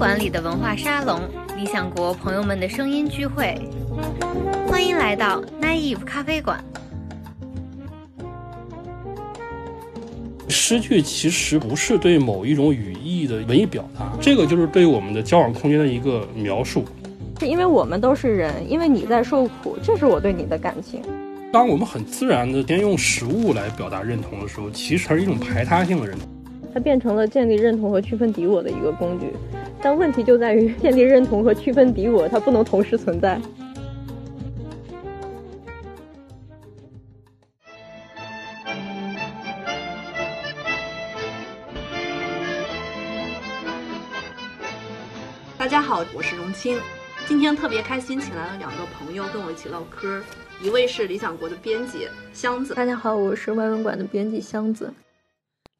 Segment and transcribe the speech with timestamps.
[0.00, 1.20] 馆里的文化沙龙，
[1.58, 3.54] 理想国朋友们的声音聚会，
[4.66, 6.58] 欢迎来到 Naive 咖啡馆。
[10.48, 16.82] 诗句其实不是对某一种语义的文艺表达，这个就是对我们的交往空间的一个描述。
[17.38, 21.02] 是因为我们都是人，因为你在受苦，这是我对你的感情。
[21.52, 26.26] 当我们很自然的先用食物来表达认同的时候，其实它是一种排他性的认同。
[26.72, 29.26] 它变成了建立认同和区分敌我的一个工具，
[29.82, 33.40] 但问题就在于建立认同和区分敌我，它不能同时存在。
[45.56, 46.78] 大家好，我是荣清。
[47.26, 50.22] 今天特别开心，请来了两个朋友跟我一起唠嗑。
[50.60, 54.92] 一位是理想国的编辑箱子，大家好，我是外文馆的编辑箱子。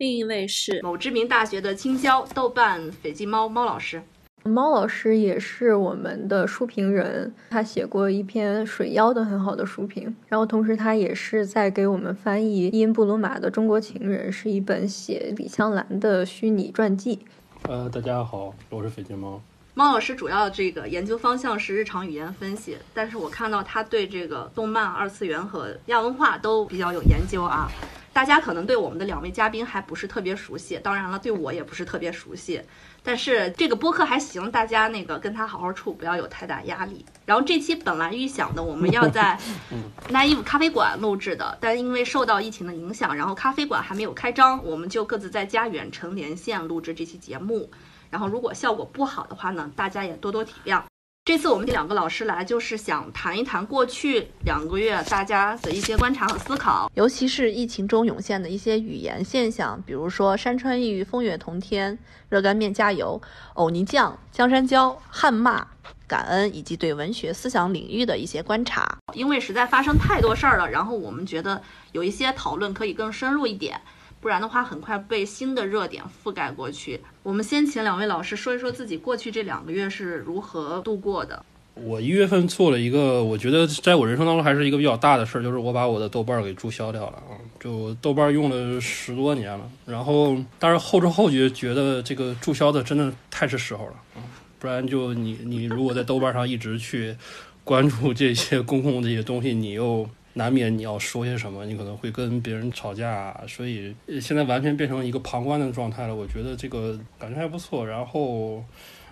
[0.01, 4.03] 另一位是某知名大学的青椒豆瓣斐济猫猫老师。
[4.45, 17.19] 猫老师也是我们的书评人，他写过一篇水妖的很好的书评，然后同时他也是在给我们翻译伊恩布鲁马的《中国情人》，是一本写李香兰的虚拟传记。
[17.65, 19.39] 呃，大家好，我是斐济猫。
[19.75, 27.71] 猫老师主要这个研究方向是日常语言分析，但是我看到他对这个动漫、二次元和亚文化都比较有研究啊。
[28.13, 32.61] 大家可能对我们的两位嘉宾还不是特别熟悉，当然了，对我也不是特别熟悉。
[33.03, 37.05] 但是这个播客还行，大家那个跟他好好处，不要有太大压力。
[37.25, 39.39] 然后这期本来预想的我们要在
[40.11, 47.71] Naive 咖啡馆录制的，但因为受到疫情的影响，然后咖啡馆还没有开张，我们就各自在家远程连线录制这期节目。
[48.11, 50.83] 然后如果效果不好的话呢，大家也多多体谅。
[51.31, 61.97] 这次我们两个老师来，就是想谈一谈过去两个月大家的一些观察和思考，尤其是疫情中涌现的一些语言现象，比如说山川异域、风月同天、
[62.31, 63.23] 热干面加油、
[63.55, 65.65] 藕泥酱、江山椒、汉骂、
[66.09, 68.99] 感恩，以及对文学思想领域的一些观察。
[69.15, 71.63] 因为实在发生太多事儿了，然后我们觉得
[71.93, 73.81] 有一些讨论可以更深入一点。
[74.21, 77.01] 不然的话，很快被新的热点覆盖过去。
[77.23, 81.43] 我们先请两位老师说一说自己过去这两个月是如何度过的。
[81.75, 87.33] 我一月份做了一个，我觉得在我人生当中还是一个比较大的事儿，就是我把我的豆瓣儿给注销掉了啊！
[87.59, 94.21] 就豆瓣儿用了十多年了，然后但是后知后觉觉得这个注销的真的太是时候了啊！
[94.59, 97.17] 不然就你你如果在豆瓣上一直去
[97.65, 100.07] 关注这些公共这些东西，你又。
[100.33, 106.15] 难免你要说些什么，你可能会跟别人吵架，所以现在完全变成一个旁观的状态了。
[106.15, 107.85] 我觉得这个感觉还不错。
[107.85, 108.65] 然后，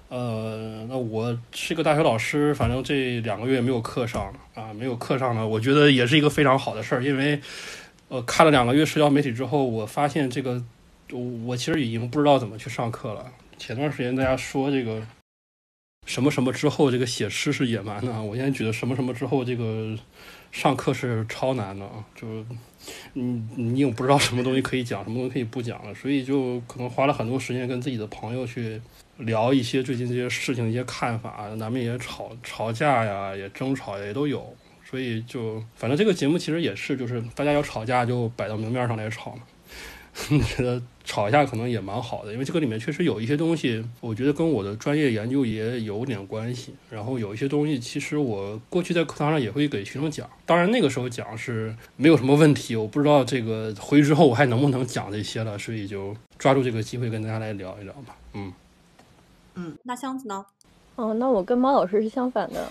[0.09, 7.05] 呃，那我是一个大学老师，反正这两个月没有课上啊，没有课上呢，我觉得也是一个非常好的事儿。
[7.05, 7.41] 因为，
[8.09, 10.63] 呃，看了两个月社交媒体之后，我发现这个，
[11.45, 13.27] 我其实已经不知道怎么去上课了。
[13.59, 15.03] 前段时间大家说这个
[16.07, 19.99] 什么什么之后，这个写诗是野蛮的，我现在觉得什么什么之后这个。
[20.59, 22.27] 上课是超难的啊，就
[23.13, 23.23] 你
[23.55, 28.83] 你也不知道什么东西可以讲，什么东西可以不讲了，所以就可能花了很多时间跟自己的朋友去
[29.19, 34.53] 聊一些最近这些事情一些看法，咱们也吵吵架呀，也争吵也都有，
[34.85, 39.43] 所以就反正这个节目其实也是，就是大家要吵架就摆到明面上来吵嘛。
[40.45, 46.75] 觉得吵一下可能也蛮好的，因为这个里面确实有一些东西，我觉得跟我的专业研究也有点关系。
[46.91, 52.75] 然后有一些东西，其实我过去在课堂上也会给学生讲，当然那个时候讲是没有什么问题。
[52.77, 58.17] 我不知道这个回去之后我还能不能讲这些了，所以就抓住这个机会跟大家来聊一聊吧。
[58.35, 58.53] 嗯
[59.55, 60.45] 嗯，那箱子呢？
[60.97, 62.67] 哦，那我跟猫老师是相反的，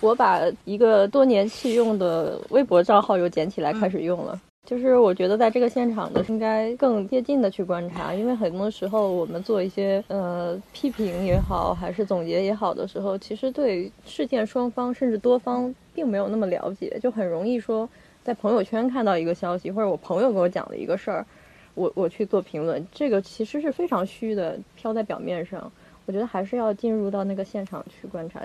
[0.00, 4.40] 我把一个多年弃用的微博账号又捡起来开始用了。
[4.64, 17.86] 就是我觉得在这个现场的应该更接近的去观察，因为很多时候我们做一些呃批评也好，还是总结也好的时候，其实对事件双方甚至多方并没有那么了解，就很容易说
[18.22, 21.26] 在朋友圈看到一个消息，或者我朋友给我讲了一个事儿，
[21.74, 25.70] 我我去做评论，这个其实是非常虚的，飘在表面上。
[26.06, 28.40] 我觉得还是要进入到那个现场去观察。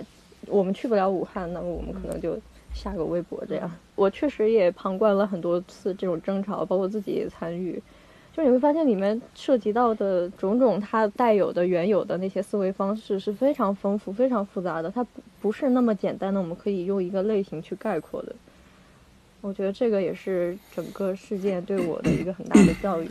[0.47, 2.38] 我们去不了武汉，那么我们可能就。
[2.77, 7.81] 下个微博这样，我确实也旁观了很多次这种争吵，包括自己也参与。
[8.33, 18.35] 就你会发现里面涉及到的种种，它带有的原有的那些思维方式是非常丰富、非常复杂的，它不不是那么简单的，我们可以用一个类型去概括的。
[19.41, 23.09] 我觉得这个也是整个事件对我的一个很大的教育。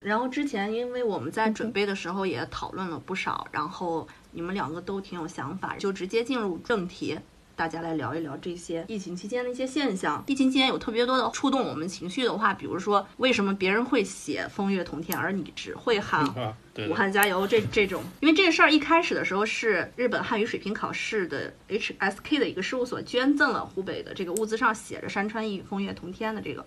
[0.00, 7.18] 然后之前因为我们在准备的时候也讨论了不少，然后你们两个都挺有想法，就直接进入正题。
[7.56, 10.22] 大家来聊一聊这些疫情期间的一些现象。
[10.26, 16.24] 疫情期间有特别多的触动我们情绪的话，比如说为什么别人会写“风月同天”，而你只会喊
[16.88, 26.66] 武汉加油这这种，因为这个事儿一开始的时候是日本汉语水平考试的 HSK 的一个事务所捐赠了湖北的这个物资上写着“山川异域，风月同天”的这个，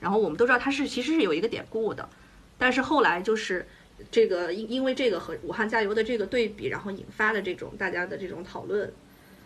[0.00, 2.08] 然后我们都知道它是其实是有一个典故的，
[2.56, 3.66] 但是后来就是
[4.10, 8.90] 这个因因为这个和武汉加油的这个对比，然后引发的这种大家的这种讨论。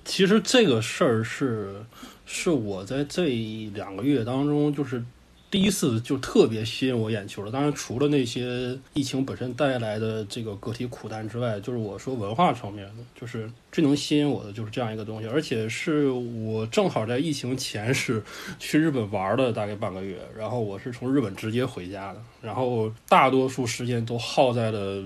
[0.06, 1.84] 其实这个事儿是
[2.24, 3.28] 是我在这
[3.74, 5.04] 两个月当中就是。
[5.48, 7.52] 第一次就特别吸引我眼球了。
[7.52, 15.28] 当然，除了那些疫情本身带来的这个个体苦难之外，就是我说文化层面的，就是最能吸引我的就是这样一个东西。
[15.28, 18.20] 而且是我正好在疫情前是
[18.58, 25.04] 去日本玩了大概半个月，然后我是从日本直接回家的，然后大多数时间都耗在了。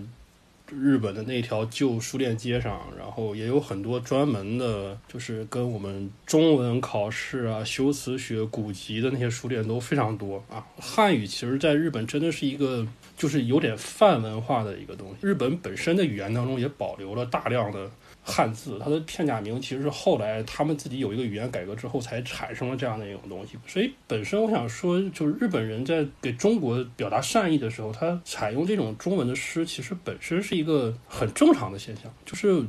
[0.71, 10.65] 日本的那条旧书店街上，然后也有很多专门的，就是跟我们中文考试啊、修辞学、古籍的那些书店都非常多啊。
[10.79, 12.87] 汉语其实在日本真的是一个，
[13.17, 15.27] 就是有点泛文化的一个东西。
[15.27, 17.91] 日本本身的语言当中也保留了大量的。
[18.31, 23.59] 汉字，它的片假名其实是后来他们自己有一个语言改革之后才产生了这样的一种东西。
[23.67, 32.05] 所以本身我想说，就是日本人在给中国表达善意的时候，他采用这种中文的诗，其实本身是一个很正常的现象。
[32.25, 32.63] 就是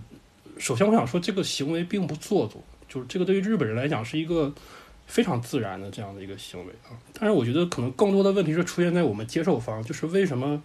[0.58, 4.54] 首先我想说，这个行为并不做作，就是这个对于日本人来讲是一个
[5.06, 6.98] 非常自然的这样的一个行为啊。
[7.14, 10.62] 但是我觉得可能更多的问题是出现在我们接受方，就是为什么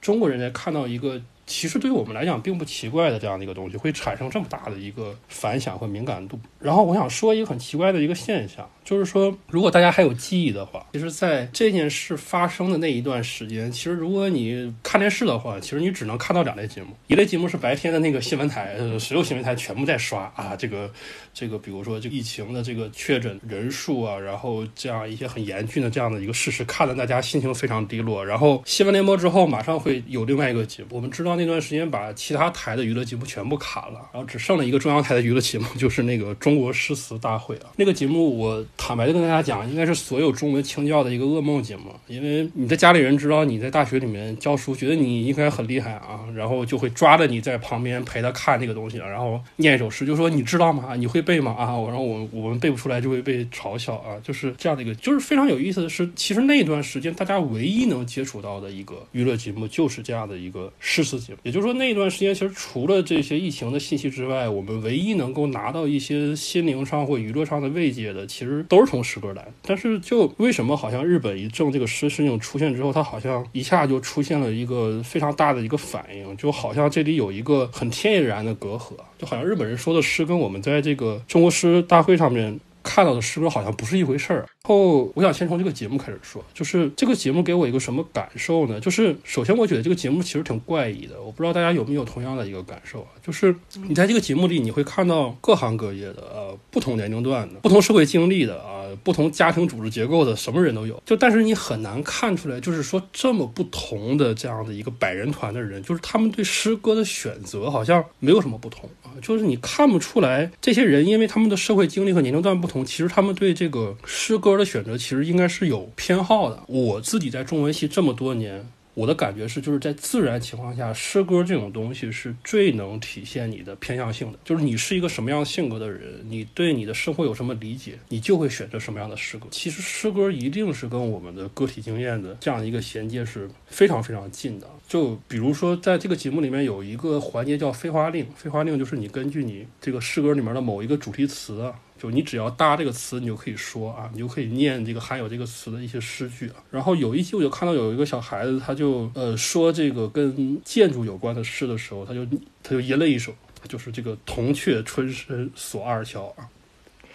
[0.00, 1.20] 中国人在看到一个。
[1.46, 6.38] 其实对于我们来讲并不奇怪的这样的一个东西，会产生这么大的一个反响和敏感度。
[6.58, 20.90] 然后我想说一个很奇怪的一个现象，就是说，如果大家还有记忆的话，其实在这件事发生的那一段时间，其实如果你看电视的话，其实你只能看到两类节目，一类节目是白天的那个新闻台，所有新闻台全部在刷啊，这个
[21.32, 28.26] 这个，比如说这疫情的这个确诊人数啊，然后这样一些很严峻的这样的一个事实，看得大家心情非常低落。
[28.26, 31.35] 然后新闻联播之后，马上会有另外一个节目，我们知道。
[31.36, 37.70] 那段时间把其他台的娱乐节目全部砍了，然后只剩了一个中央台的娱乐节目，就是那个中国诗词大会啊。
[37.76, 50.94] 那个节目我坦白的跟大家讲，应该是所有中文清教的一个噩梦节目，因为你的家里人知道你在大学里面教书，觉得你应该很厉害啊，然后就会抓着你在旁边陪他看这个东西，然后念一首诗，就说你知道吗？
[50.94, 51.52] 你会背吗？
[51.58, 61.16] 啊，然后我我们背不出来就会被嘲笑啊，就是这样的一个，就是非常有意思的是，其实那段时间大家唯一能接触到的一个娱乐节目就是这样的一个诗词。
[61.42, 69.46] 也就是说，那段时间其实除了这些疫情的信息之外，我们唯一能够拿到一些心灵上或娱乐上的慰藉的，其实都是从诗歌来。
[69.62, 84.38] 但是，就为什么好像日本一正这个诗事情出现之后，它好像一下就出现了一个非常大的一个反应，就好像这里有一个很天然的隔阂，就好像日本人说的诗跟我们在这个中国诗大会上面看到的是不是好像不是一回事儿。
[84.38, 88.78] 然后，我想先从这个节目开始说，就是这个节目给我一个什么感受呢？
[88.80, 93.08] 就是首先，我觉得这个节目其实挺怪异的，我不知道大家有没有同样的一个感受啊？
[93.20, 93.54] 就是
[93.88, 101.00] 你在这个节目里，你会看到各行各业的，呃，不同年龄段的，不同社会经历的，啊，不同家庭组织结构的，什么人都有。
[101.06, 114.56] 就但是你很难看出来，就是说这么不同的这样的一个百人团的人，就是他们对诗歌的选择好像没有什么不同啊，就是你看不出来这些人，因为他们的社会经历和年龄段不同，其实他们对这个诗歌。
[114.56, 116.62] 的选择其实应该是有偏好的。
[116.66, 118.66] 我自己在中文系这么多年，
[118.96, 124.38] 我的感觉是，就是在自然情况下，诗歌这种东西是最能体现你的偏向性的。
[124.42, 129.46] 就是你是一个什么样性格的人，你对你的生活有什么理解，你就会选择什么样的诗歌。
[129.50, 134.66] 其实诗歌一定是跟我们的个体经验的这样一个衔接是非常非常近的。
[134.88, 141.70] 就比如说，在这个节目里面有一个环节叫飞花令，飞花令就是你根据你这个诗歌里面的某一个主题词。
[141.98, 146.56] 就你只要搭这个词，你就可以说啊，你就可以念这个含有这个词的一些诗句啊。
[146.70, 152.24] 然后有一期我就看到有一个小孩子，他就呃说这个跟建筑有关的诗的时候，他就
[152.62, 153.34] 他就吟了一首，
[153.68, 156.46] 就是这个“铜雀春深锁二乔”啊。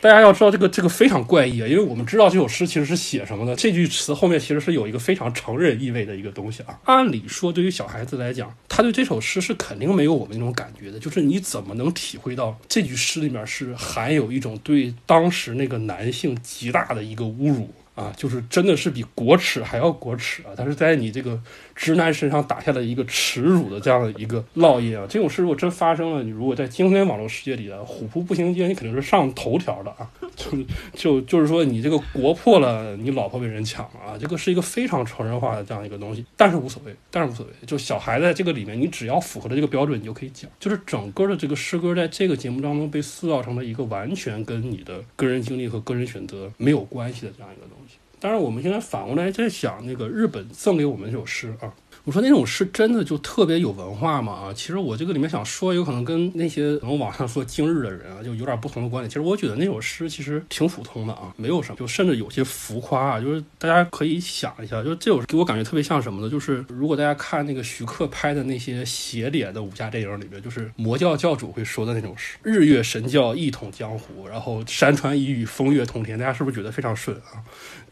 [0.02, 3.56] 大家要知道这个这个非常怪异啊，因为我们知道这首诗其实是写什么的。
[3.56, 6.80] 这句词后面其实是有一个非常成人意味的一个东西啊。
[6.86, 10.98] 按理说，对于小孩子来讲，他对这首诗是肯定没有我们那种感觉的。
[11.00, 17.70] 就是你怎么能体会到这句诗里面是含有一种对当时那个男性极大的一个侮辱？
[18.02, 20.50] 啊，就是真的是比国耻还要国耻啊！
[20.58, 21.40] 他是在你这个
[21.76, 25.06] 直男身上打下了一个耻辱的这样的一个烙印啊！
[25.08, 30.10] 这种事如果真发生了，你如果在今天网络世界里的虎扑步行街，你肯定是上头条的啊！
[30.36, 30.52] 就
[30.96, 34.18] 就就是说你这个国破了，你老婆被人抢了啊！
[34.20, 40.50] 这个是一个非常成人化的这样一个东西，但是无所谓，但是无所谓，就小孩在这个里面，你只要符合了这个标准，你就可以讲。
[40.60, 47.91] 就是整个的这个诗歌在这个节目当中被塑造成了一个完全跟你的个人经历和个人选择没有关系的这样一个东西。
[48.22, 51.74] 当然，我们现在反过来在想，那个日本赠给我们这首诗啊。
[52.04, 54.34] 我说那种诗真的就特别有文化吗？
[54.34, 59.10] 啊，其实我这个里面想说，有可能跟那些可能网上说今日的人啊，就有点不同的观点。
[59.10, 63.20] 其实我觉得那首诗其实挺普通的啊，没有什么，就甚至有些浮夸啊。
[63.20, 66.30] 就是大家可以想一下，就是这首给我感觉特别像什么呢？
[66.30, 77.38] 就是如果大家看那个徐克拍的那些邪典的武侠电影里面，就是魔教教主会说的那种诗：“日月神教一统江湖，然后山川异域，风月通天。”大家是不是觉得非常顺啊？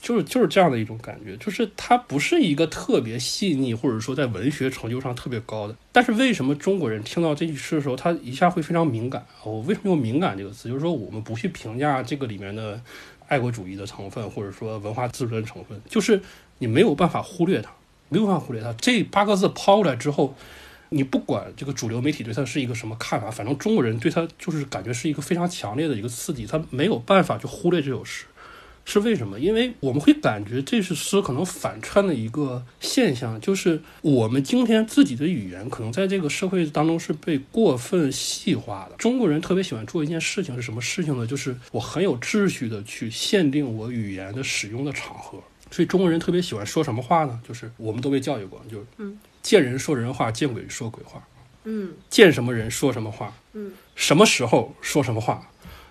[0.01, 5.75] 就是就是这样的一种感觉，就是它不是一个特别细腻，或者说在文学成就上特别高的。
[5.91, 9.25] 但是为什么中国人听到这句诗的时候，他一下会非常敏感？
[9.43, 10.69] 我为什么用敏感这个词？
[10.69, 12.81] 就是说我们不去评价这个里面的
[13.27, 16.21] 爱国主义的成分，或者说文化自尊成分，就是
[16.59, 17.69] 你没有办法忽略它，
[18.07, 18.73] 没有办法忽略它。
[18.73, 20.33] 这八个字抛出来之后，
[20.89, 28.25] 你不管这个主流媒体对它是一个什么看法，反正中国人对它就是感觉是一个非常强烈的一个刺激，他没有办法去忽略这首诗。
[28.91, 29.39] 是为什么？
[29.39, 38.95] 因为我们会感觉这是诗可能反串的一个现象，就是我们今天自己的语言可能在这个社会当中是被过分细化的。
[38.97, 41.27] 中国人特别喜欢做一件事情是什么事情呢？
[41.27, 45.39] 就是我很有秩序的去限定我语言的使用的场合。
[45.69, 47.39] 所以中国人特别喜欢说什么话呢？
[47.47, 51.23] 就是我们都被教育过，就是嗯，见人说人话，见鬼说鬼话，
[51.63, 55.47] 嗯见什么人说什么话，嗯什么时候说什么话。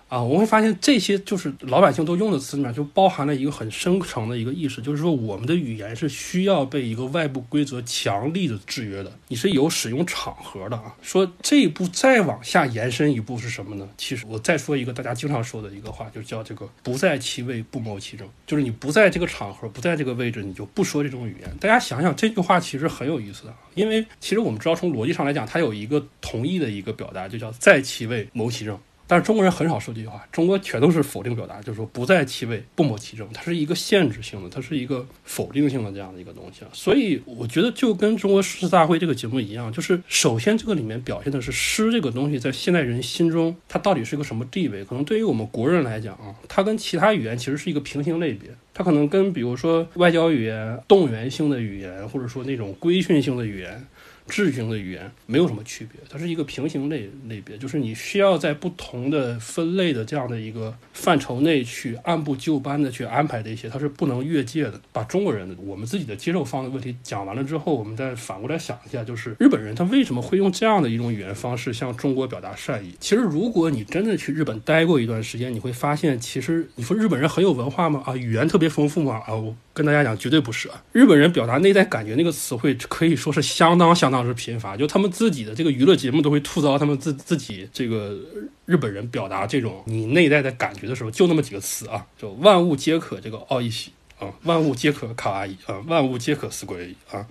[0.09, 10.95] 啊，我会发现这些就是老百姓都用的词里面，就包含了一个很深层的一个意识，就是说我们的语言是需要被一个外部规则强力的制约的，你是有使用场合的啊。
[11.03, 13.87] 说这一步再往下延伸一步是什么呢？
[13.97, 21.55] 其实我再说一个大家经常说的一个话，就叫这个“不在其位，不谋其政”，就是你不在这个场合，不在这个位置，你就不说这种语言。
[21.59, 28.75] 大家想想这句话其实很有意思的，因为其实我们知道从逻辑上来讲，它有一个同义的一个表达，就叫“在其位，谋其政”。
[29.09, 36.63] 但是中国人很少说这句话，中国全都是否定表达，就是说不在其位，不谋其政，它是一个限制性的，它是一个否定性的这样的一个东西。
[36.73, 44.85] 所以我觉得就跟中国诗词大会这个节目一样，就是首先这个里面表现的是诗这个东西在现代人心中它到底是一个什么地位？
[44.85, 53.83] 可能对于我们国人来讲啊，它跟其他语言其实是一个平行类别，它可能跟比如说外交语言、动员性的语言，或者说那种规训性的语言。
[54.29, 64.79] 秩序性的语言没有什么区别，它是一个平行类类别，就是你需要在不同的分类的这样的一个范畴内去按部就班的去安排这些，它是不能越界的。
[64.93, 72.93] 把中国人的我们自己的接受方的问题讲完了之后，我们再反过来想一下，就是日本人他为什么会用这样的一种语言方式向中国表达善意？
[72.99, 78.03] 其实如果你真的去日本待过一段时间，你会发现，其实你说日本人很有文化吗？
[78.05, 79.21] 啊，语言特别丰富吗？
[79.25, 80.83] 啊，我跟大家讲，绝对不是啊。
[80.91, 84.19] 日本人表达内在感觉那个词汇可以说是相当相当。
[84.19, 88.19] 之贫乏，就他们自己的这个娱乐节目都会吐槽他们自自己这个
[88.65, 97.25] 日本人表达这种你内在的感觉的时候，就那么几个词啊，就万物皆可这个奥义喜啊，万物皆可卡哇伊啊，万物皆可死鬼啊，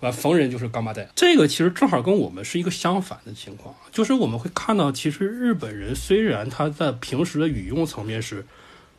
[0.00, 1.08] 完逢人就是干巴带。
[1.14, 8.44] 这个其实正好跟我们是一个相反的情况，就是我们会看到，其实日本人虽然他在平时的语用层面是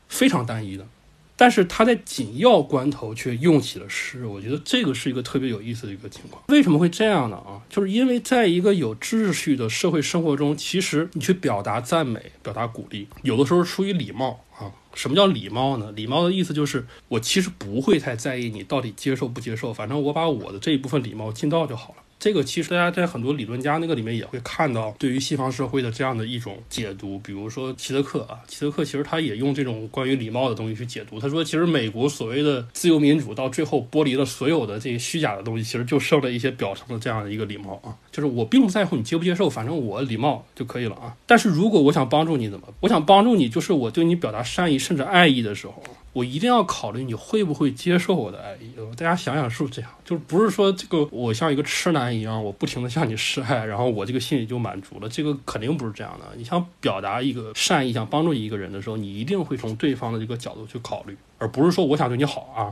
[0.10, 0.88] 非常单一的。
[1.38, 6.44] 但是他在紧要关头却用起了诗，我觉得这个是一个特别有意思的一个情况。
[6.48, 7.36] 为什么会这样呢？
[7.38, 14.72] 啊，就是因为在一个有秩序的社会生活中，其实你去表达赞美、表达鼓励，有的时候出于礼貌啊。
[14.94, 15.92] 什么叫礼貌呢？
[15.92, 22.04] 礼貌的意思就是我其实不会太在意你到底接受不接受，反正我把我的这一部分礼貌尽到就好了。
[22.26, 27.20] 这个其实大家在很多理论家那个里面也会看到，对于西方社会的这样的一种解读。
[27.20, 31.20] 比如说齐德克啊，齐德克其实他也用这种关于礼貌的东西去解读。
[31.20, 41.16] 他说，其实美国所谓的自由民主到最后剥离了所有的这些虚假的东西，其实就剩了一些表层的这样的一个礼貌啊，就是我并不在乎你接不接受，反正我礼貌就可以了啊。
[41.28, 42.68] 但是如果我想帮助你，怎么？
[42.80, 45.84] 我想帮助你，就是我对你表达善意甚至爱意的时候。
[46.16, 48.72] 我一定要考虑你会不会接受我的爱意。
[48.96, 49.92] 大家想想是不是这样？
[50.06, 55.10] 就是不是说这个我像一个痴男一样，我不停的向你示爱，然后我这个心里就满足了？
[55.10, 56.26] 这个肯定不是这样的。
[56.38, 62.72] 你想表达一个善意，想帮助一个人的时候，你一定会从对方的这个角度去考虑，而不是说我想对你好啊，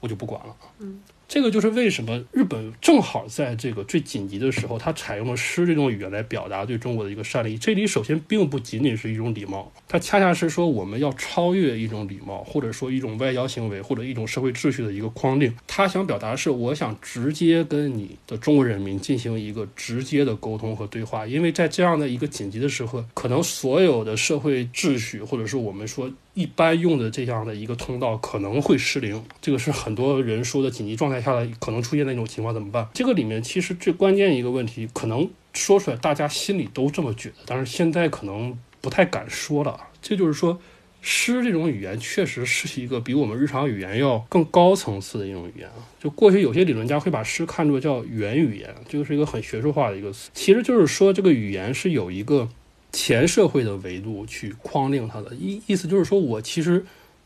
[0.00, 0.54] 我就不管了。
[0.80, 7.58] 嗯，这个就是为什么日本正好在这个最紧急的时候，他采用了诗这种语言来表达对中国的一个善意。
[7.58, 15.52] 这里首先并不仅仅是一种礼貌，它恰恰是说我们要超越一种礼貌，或者说一种外交行为，或者一种社会秩序的一个框定。
[15.66, 26.10] 他想表达的是，我想直接跟你的中国人民进行一个直接的沟通和对话，因为在这样的一个紧急的时候，可能所有的社会秩序，或者是我们说。
[26.36, 32.86] 一般用的这样的一个通道可能会失灵，这个是很多人说的紧急状态下的可能出现的一种情况，怎么办？
[32.92, 39.80] 这个里面其实最关键一个问题，可能说出来大家心里都这么觉得，但是现在可能不太敢说了。
[40.02, 40.60] 这就是说，
[41.00, 45.88] 诗这种语言确实是一个比我们日常语言要更高层次的一种语言啊。
[45.98, 52.50] 就过去有些理论家会把诗看作叫元语言，这个是一个很学术化的一个词，其实就是说这个语言是有一个。
[52.96, 56.82] 前社会的维度去框定它的意意思就是说，我其实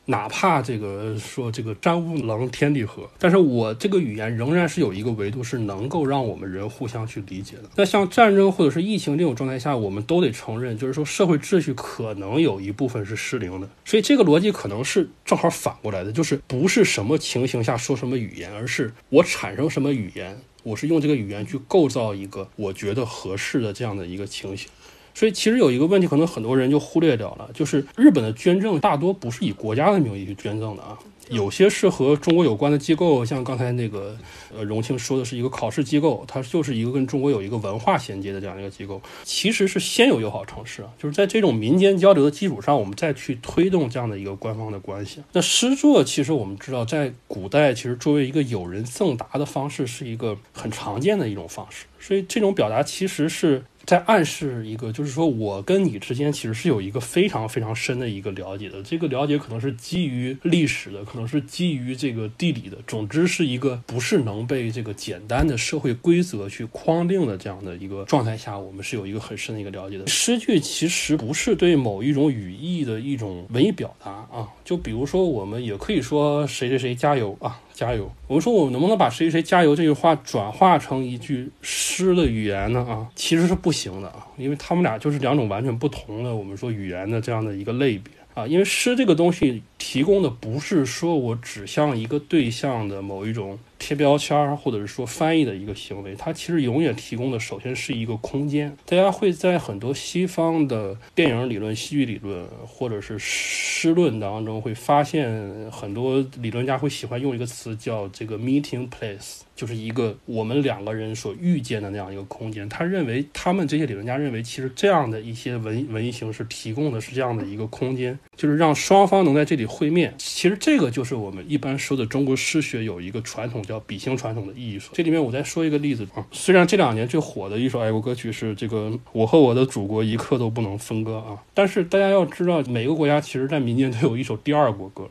[0.07, 7.65] 哪怕这个说这个战无能天地合，但是我这个语言仍然是有一个维度是能够让我们人互相去理解的。
[7.77, 13.69] 那像战争或者是疫情这种状态下，我们都得承认，就是说社会秩序可能有一部分是失灵的。
[13.85, 24.69] 所以这个逻辑可能是正好反过来的，就是不是什么情形下说什么语言，而是我产生什么语言，我是用这个语言去构造一个我觉得合适的这样的一个情形。
[25.15, 30.99] 所以其实有一个问题，可能很多人就忽略掉了，就是日本的捐赠大多不是以国家的名义去捐赠的啊，
[31.29, 34.17] 有些是和中国有关的机构，像刚才那个
[34.57, 45.21] 呃荣庆说的是一个考试机构，它就是一个跟中国有一个文化衔接的这样一个机构，其实是先有友好城市啊，就是在这种民间交流的基础上，我们再去推动这样的一个官方的关系。
[45.33, 53.65] 那诗作其实我们知道，在古代其实作为一个友人赠答的方式，是一个很常见的一种方式，所以这种表达其实是。
[53.87, 58.83] 在暗示一个，就是说我跟你之间其实是有一个非常非常深的一个了解的。
[58.83, 62.77] 这个了解可能是基于历史的，可能是基于这个地理的。
[62.87, 70.07] 总之是一个不是能被这个简单的社会规则去框定的这样的一个状态下，我们是有一个很深的一个了解的。
[70.07, 74.49] 诗句其实不是对某一种语义的一种文艺表达啊。
[74.65, 77.61] 就比如说，我们也可以说谁谁谁加油啊。
[77.73, 78.11] 加油！
[78.27, 82.81] 我们说，我们能不能把“谁谁谁加油”这句话转化成一句诗的语言呢？
[82.89, 88.47] 啊，其实是不行的啊，因为他们俩就是两种完全不同的，我们说语言的这样的一个类别啊。
[88.47, 93.59] 因为诗这个东西提供的不是说我指向一个对象的某一种。
[93.83, 98.77] 贴标签，或者是说翻译的一个行为，它其实永远提供的首先是一个空间。
[98.85, 105.27] 大家会在很多西方的电影理论、戏剧理论，或者是诗论当中，会发现
[105.71, 109.39] 很多理论家会喜欢用一个词叫这个 meeting place。
[109.57, 112.67] 就是一个我们两个人所遇见的那样一个空间。
[112.71, 120.13] 他认为，他们这些理论家认为，其实这样的一些文文艺形式提供的是这样的一个空间，就是让双方能在这里会面。
[120.19, 124.91] 其实这个就是我们一般说的中国诗学有一个传统叫比兴传统的艺术。
[124.93, 135.09] 这里面我再说一个例子啊，虽然这两年最火的一首爱国歌曲是这个“我和我的祖国一刻都不能分割”啊，但是大家要知道，每个国家其实在民间都有一首第二国歌。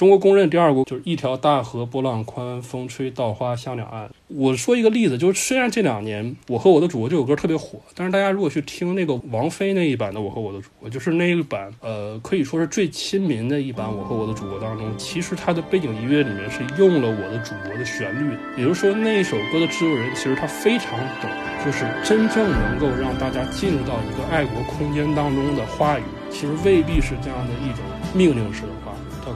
[0.00, 4.08] 中国公认第二国就是一条大河波浪宽，风吹稻花香两岸。
[4.28, 18.34] 我说一个例子，就是虽然这两年我和我的祖国这首歌特别火，但是大家如果去听那个王菲那一版的《我和我的祖国》，就是那一版，呃，可以说是最亲民的一版《我和我的祖国》当中，其实它的背景音乐里面是用了我的祖国的旋律。
[18.56, 21.28] 也就是说，那一首歌的制作人其实他非常懂，
[21.62, 27.84] 就是真正能够让大家进入到一个爱国空间当中的话语，其实未必是这样的一种
[28.14, 28.68] 命令式的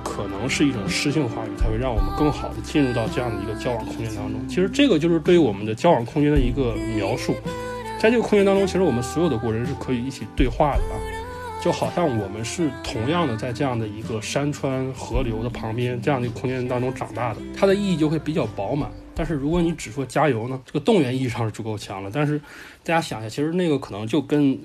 [0.02, 4.40] 可能是一种诗性话语，才会让我们更好的进入到这样的一个交往空间当中。
[4.48, 7.34] 其实这个就是对于我们的交往空间的一个描述。
[8.00, 10.94] 在这个空间当中，其实我们所有的国人是可以一起对话的啊，
[11.62, 18.90] 就好像我们是同样的在这样的一个山川河流的旁边这样的一个空间当中长大的，它的意义就会比较饱满。
[19.14, 22.10] 但是如果你只说加油呢，这个动员意义上是足够强了。
[22.12, 22.38] 但是
[22.82, 24.58] 大家想一下，其实那个可能就跟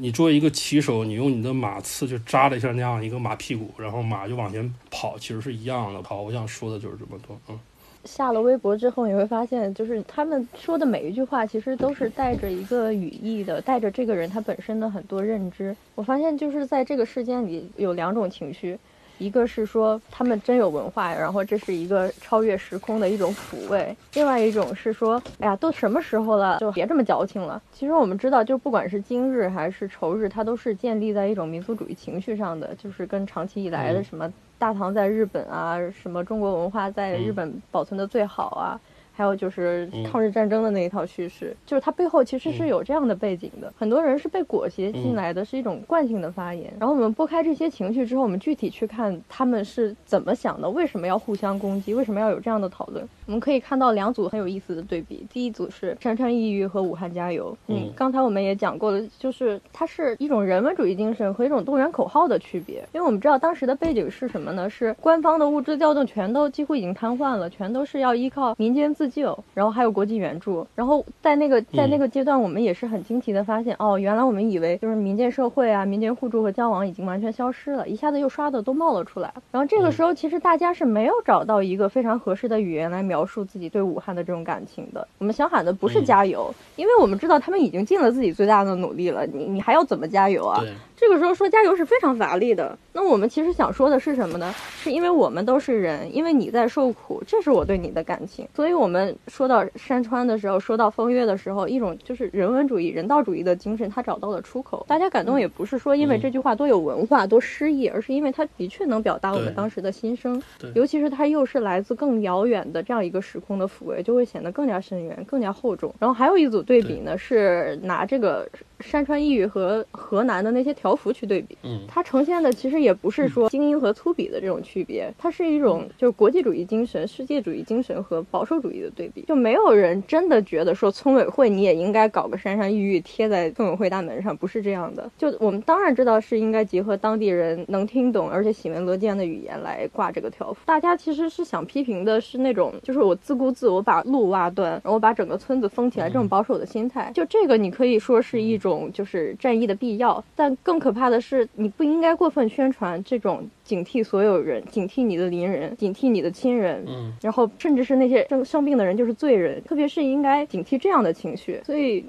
[0.00, 6.02] 你作为一个骑手，你用你的马刺去扎了一下那样一个马屁股，然后马就往前跑，其实是一样的。
[6.02, 7.38] 好，我想说的就是这么多。
[7.48, 7.58] 嗯，
[8.04, 15.76] 下了微博之后，你会发现，就是他们说的每一句话，其实都是带着一个语义的，带着这个人他本身的很多认知。
[15.94, 18.78] 我发现，就是在这个事件里有两种情绪。
[19.18, 27.60] 一个是说他们真有文化，然后这是一个超越时空的一种抚慰；另外一种是说，哎呀，都什么时候了，就别这么矫情了。
[27.72, 38.80] 其实我们知道，就不管是今日还是仇日，它都是建立在一种民族主义情绪上的，就是跟长期以来的什么大唐在日本啊，什么中国文化在日本保存的最好啊。
[39.16, 43.72] 还有就是抗日战争的那一套叙事，就是它背后其实是有这样的背景的。
[43.78, 46.70] 很多人是被裹挟进来的，是一种惯性的发言。
[46.78, 53.08] 然后我们拨开这些情绪之后，我们具体去看他们是怎么想的，为什么要互相攻击，为什么要有这样的讨论？
[53.24, 55.26] 我们可以看到两组很有意思的对比。
[55.32, 57.56] 第一组是山川异域和武汉加油。
[57.68, 62.76] 嗯刚才我们也讲过了，就是它是一种人文主义精神和一种动员口号的区别。
[62.92, 64.68] 因为我们知道当时的背景是什么呢？
[64.68, 70.66] 是官方的物资调动全都几乎已经瘫痪了，全都是要依靠民间自救，然后还有国际援助。
[70.74, 79.32] 然后在那个在那个阶段，我们也是很惊奇的发现，哦，原来我们以为就是民间社会啊、民间互助和交往已经完全消失了，一下子又刷的都冒了出来。
[79.50, 85.06] 然后这个时候，其实大家是没有找到一个非常合适的语言来描述自己对武汉的这种感情的。
[85.18, 90.62] 我们想喊的不是加油，因为我们知道他们已经尽了自己最大的努力了，你你还要怎么加油啊？
[90.98, 92.76] 对，这个时候说加油是非常乏力的。
[92.92, 94.52] 那我们其实想说的是什么呢？
[94.78, 98.48] 是因为我们都是人，因为你在受苦，这是我对你的感情。
[98.54, 104.84] 所以我们说到山川的时候，说到风月的时候，一种就是人文主义、人道主义的精神，它找到了出口。
[104.88, 110.72] 大家感动也不是说因为这句话多有文化、多诗意，而是因为它的确能表达我们当时的心声对。
[110.74, 115.94] 尤其是它又是来自更遥远的这样一个时空的抚慰，就会显得更加深远、更加厚重。
[115.98, 118.48] 然后还有一组对比呢，是拿这个
[118.80, 121.56] 山川异域和河南的那些条幅去对比。
[121.62, 129.22] 嗯它呈现的其实也不是说精英和粗鄙的这种区别，它是一种就是国际主义精神、世界主义精神和保守主义的对比。
[129.22, 135.10] 就没有人真的觉得说村委会你也应该搞个山山玉玉贴在村委会大门上，不是这样的。
[135.16, 140.60] 就我们当然知道是应该结合当地人能听懂而且喜闻乐见的语言来挂这个条幅。
[140.66, 147.10] 大家其实是想批评的是那种就是我自顾自我把路挖断，然后我把整个村子封起来这种保守的心态。
[147.14, 161.60] 就这个你可以说是一种就是战役的必要，但更可怕的是你不应该过分宣传这种警惕所有人、警惕你的邻人、警惕你的亲人，嗯然后甚至是那些生生病的人就是罪人，特别是应该警惕这样的情绪。
[161.64, 162.04] 所以，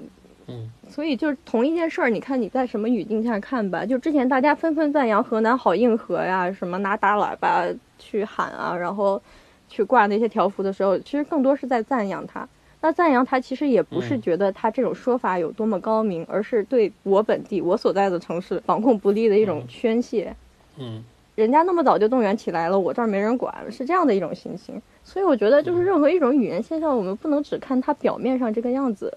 [0.46, 3.84] 嗯，所以就是同一件事儿，你看你在什么语境下看吧。
[3.84, 7.64] 就之前大家纷纷赞扬河南好硬核呀，什么拿大喇叭
[7.98, 9.20] 去喊啊，然后
[9.68, 12.48] 去挂那些条幅的时候，其实更多是在赞扬他。
[12.80, 20.34] 那赞扬他其实也不是嗯觉得他这种说法有多么高明，而是对我本地我所在的城市防控不力的一种宣泄。
[20.78, 21.02] 嗯
[21.34, 24.82] 人家那么早就动员起来了，我这儿没人管，是这样的一种心情。
[25.04, 29.12] 所以我觉得，就是任何一种语言现象，我们不能只看它表面上这个样子，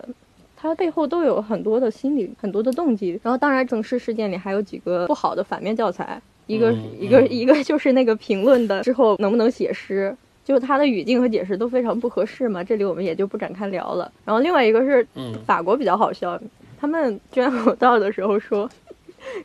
[0.55, 3.19] 它背后都有很多的心理、很多的动机。
[3.23, 10.15] 然后，当然，整事事件里还有几个不好的反面教材，一个、嗯一个嗯一个就是那个评论的之后能不能写诗。
[10.43, 14.11] 就他的语境和解释都非常不合适嘛，这里我们也就不展开聊了。
[14.25, 16.39] 然后另外一个是嗯法国比较好笑，
[16.79, 18.69] 他们捐口罩的时候说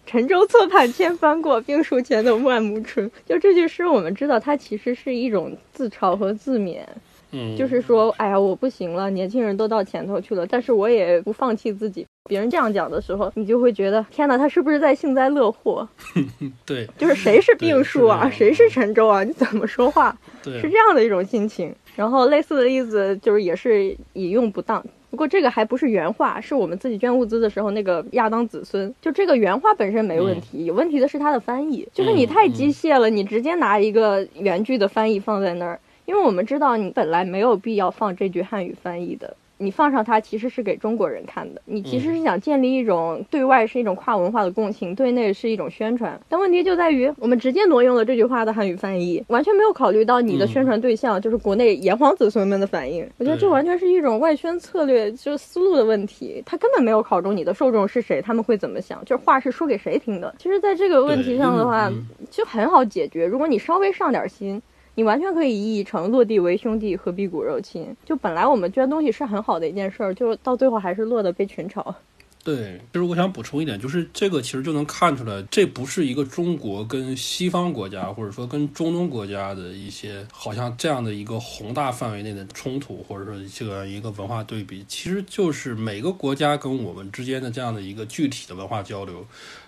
[0.06, 3.10] 沉舟侧畔千帆过，病树前头万木春。
[3.26, 6.80] 就这句诗，我们知道它其实是一种自嘲和自勉，
[7.32, 12.06] 嗯，就是说，哎呀，我不行了，年轻人都到前头去了，但是我也不放弃自己。
[12.26, 15.88] 别人这样讲的时候，你就会觉得，天哪，他是不是在幸灾乐祸？
[16.66, 19.22] 对就是谁是病树啊，是谁是沉舟啊？
[19.24, 20.16] 你怎么说话？
[20.42, 21.74] 对是这样的一种心情。
[21.94, 28.94] 然后类似的例子就是也是引用不当，不过这个还不是原话，是我们自己捐物资的时候那个亚当子孙。
[29.00, 39.34] 就这个原话本身没问题，有问题的是它的翻译，就是你太机械了，你直接拿一个原句的翻译放在那儿，因为我们知道你本来没有必要放这句汉语翻译的。
[39.58, 46.20] 你放上它其实是给中国人看的，你其实是想建立一种对外是一种跨文化的共情，对内是一种宣传。
[46.28, 53.08] 但问题就在于，我们直接挪用了这句话的汉语翻译，完全没有考虑到你的宣传对象、就是国内炎黄子孙们的反应。
[53.18, 56.42] 我觉得这完全是一种外宣策略，就是思路的问题。
[56.44, 60.34] 他根本没有考中你的受众是谁，他们会怎么想，就是话是说给谁听的。
[60.38, 61.90] 其实，在这个问题上的话，
[62.30, 63.26] 就很好解决。
[63.26, 64.60] 如果你稍微上点心。
[64.96, 67.94] 你完全可以译成“落地为兄弟，何必骨肉亲”。
[68.06, 71.94] 就本来我们捐东西是很好的一件事儿，就是到最后还是落得被群嘲。
[72.42, 89.26] 对，其实我想补充一点，就是这个其实就能看出来，这不是一个中国跟西方国家，或者说跟中东国家的一些好像这样的一个宏大范围内的冲突，或者说这个一个文化对比，其实就是每个国家跟我们之间的这样的一个具体的文化交流。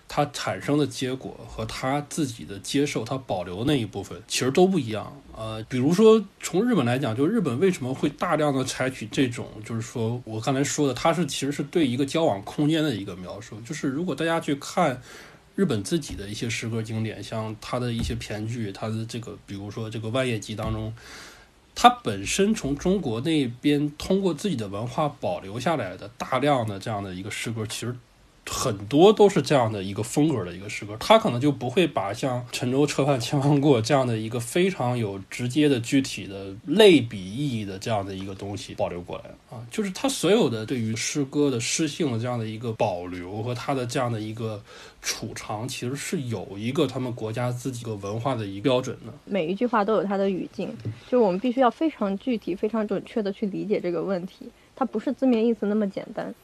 [0.09, 5.15] 它产生的结果和他自己的接受，他保留的那一部分其实都不一样。
[5.37, 13.61] 呃，比如说从日本来讲，就日本为什么会大量的采取这种，就是说我刚才说的，它是其实是对一个交往空间的一个描述。
[13.61, 15.01] 就是如果大家去看
[15.55, 20.93] 日本自己的一些诗歌经典，像他的一些骈句，他的这个，比如说这个《万叶集》当中。
[21.81, 27.95] 它本身从中国那边通过自己的文化保留下来的大量的这样的一个诗歌，其实
[28.51, 44.61] 很多都是这样的一个风格的一个诗歌，他可能就不会把像“沉舟侧畔千帆过”这样的一个非常有直接的具体的类比意义的这样的一个东西保留过来啊，就是他所有的对于诗歌的诗性的这样的一个保留和他的这样的一个
[45.03, 49.13] 储藏，其实是有一个他们国家自己的文化的一个标准的。
[49.25, 50.75] 每一句话都有它的语境，
[51.07, 56.35] 就是我们必须要非常具体、非常准确的去理解这个问题，它不是字面意思那么简单。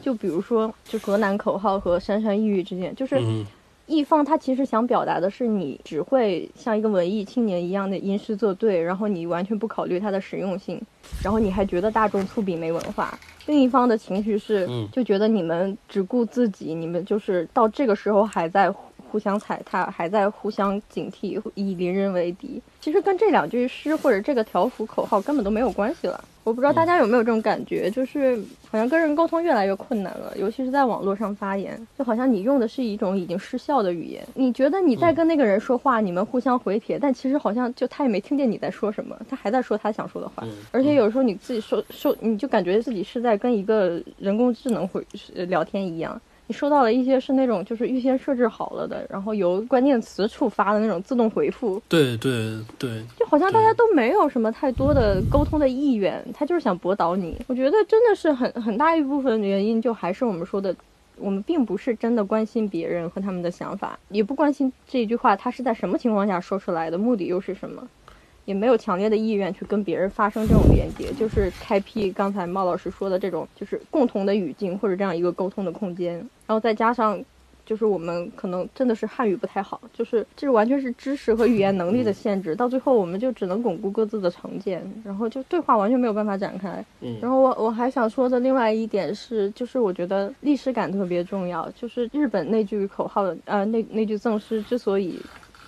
[0.00, 3.44] 就比如说，就河南口号和山山抑郁之间，就是嗯
[3.86, 10.80] 一方他其实想表达的是你只会像一个文艺青年一样的吟诗作对，然后你完全不考虑它的实用性，
[11.22, 13.18] 然后你还觉得大众粗鄙没文化。
[13.44, 18.70] 另一方的情绪是嗯，就觉得你们只顾自己，你们就是到这个时候还在
[19.14, 22.60] 互互相踩踏，还在互相警惕，以邻人为敌。
[22.80, 26.24] 其实跟这两句诗或者这个条幅口号根本都没有关系了。
[26.42, 28.36] 我不知道大家有没有这种感觉，就是
[28.68, 34.26] 好像跟人沟通越来越困难了，尤其是在网络上发言，就好像你用的是一种已经失效的语言。
[34.34, 40.42] 你觉得你在跟那个人说话，你们互相回帖，但其实好像就他也没听见你在说什么，他还在说他想说的话。
[40.44, 45.00] 嗯而且有时候你自己说说，你就感觉自己是在跟一个人工智能回
[45.36, 46.20] 呃聊天一样。
[46.46, 57.40] 你收到了一些是那种就是预先设置好了的，然后由关键词触发的那种自动回复，对对对，就好像大家都没有什么太多的沟通的意愿，他就是想驳倒你。
[57.48, 60.74] 我觉得真的是很很大一部分原因，就还是我们说的，
[61.16, 67.82] 我们并不是真的关心别人和他们的想法，也不关心这一句话他是在什么情况下说出来的，目的又是什么。
[68.44, 77.22] 也没有强烈的意愿去跟别人发生这种连接，就是开辟刚才茂老师说的这种，就是共同的语境或者这样一个沟通的空间，然后再加上，
[77.64, 86.84] 就是我们可能真的是汉语不太好，就是这完全是知识和语言能力的限制，到最后我们就只能巩固各自的成见，然后就对话完全没有办法展开。
[87.00, 95.18] 嗯然后我我还想说的另外一点是，就是我觉得历史感特别重要，就是日本那句口号的呃那那句赠诗之所以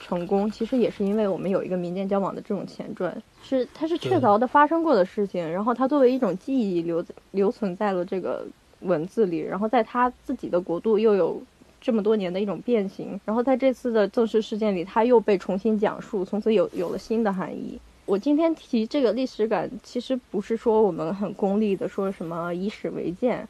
[0.07, 8.47] 成功，其实也是因为我们有一个民间交往的这种前传，是它是确凿的发生过的事情，然后它作为一种记忆留留存在了这个
[8.81, 11.43] 文字里，然后在他自己的国度又有。
[11.79, 17.79] 这么多年的一种变形，然后在这次的正式事件里，它又被重新讲述，从此有有了新的含义。
[18.07, 23.47] 我今天提这个历史感，其实不是说我们很功利的说什么以史为鉴，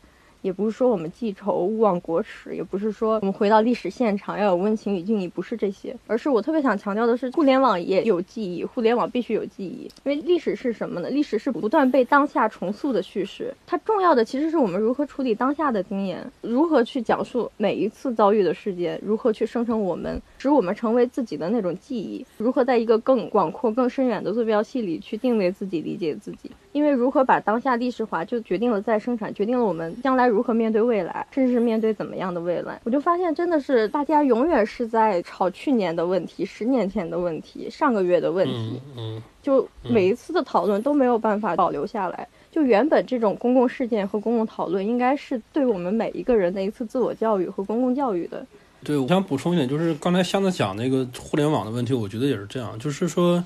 [0.47, 11.11] 也不是说我们记仇勿忘国耻，也不是说我们回到历史现场要有温情与敬意，不是这些，而是我特别想强调的是，互联网也有记忆，互联网必须有记忆，因为历史是什么呢？
[11.11, 26.53] 历史是不断被当下重塑的叙事，它重要的其实是我们如何处理当下的经验，如何去讲述每一次遭遇的事件，如何去生成我们，使我们成为自己的那种记忆，如何在一个更广阔、更深远的坐标系里去定位自己、理解自己。
[26.71, 32.79] 因为如何把当下历史化，就决定了再生产，决定了我们将来如何面对未来，甚至是面对怎么样的未来。
[32.85, 42.29] 我就发现，真的是大家永远是在吵去年的问题、十年前的问题、上个月的问题嗯，嗯就每一次的讨论都没有办法保留下来。
[42.53, 48.45] 就原本这种公共事件和公共讨论，应该是对我们每一个人的一次自我教育和公共教育的。
[48.85, 53.43] 对，我想补充一点，就是刚才箱子讲那个互联网的问题，我觉得也是这样，就是说。